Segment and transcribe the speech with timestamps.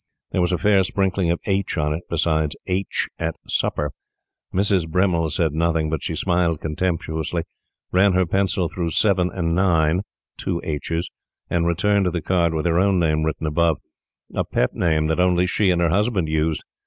[0.31, 3.91] There was a fair sprinkling of "H" on it besides "H" at supper.
[4.51, 4.87] Mrs.
[4.87, 7.43] Bremmil said nothing, but she smiled contemptuously,
[7.91, 10.01] ran her pencil through 7 and 9
[10.37, 11.11] two "H's"
[11.51, 13.77] and returned the card with her own name written above
[14.33, 16.63] a pet name that only she and her husband used.